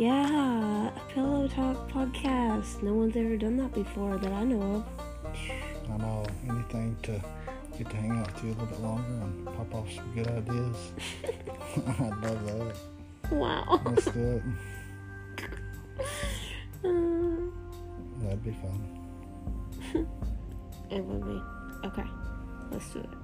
[0.00, 2.82] Yeah, a pillow talk podcast.
[2.82, 4.84] No one's ever done that before that I know of.
[5.92, 7.22] I know anything to
[7.76, 10.26] get to hang out with you a little bit longer and pop off some good
[10.26, 10.76] ideas.
[11.86, 12.76] I'd love that.
[13.30, 13.78] Wow.
[13.84, 14.42] Let's do
[15.36, 15.48] it.
[16.82, 17.36] Uh.
[18.22, 18.98] That'd be fun.
[20.90, 21.86] it would be.
[21.88, 22.08] Okay,
[22.70, 23.19] let's do it.